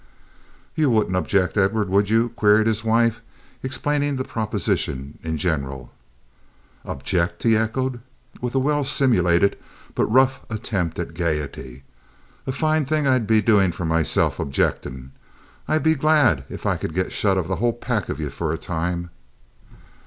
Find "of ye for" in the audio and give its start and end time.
18.09-18.51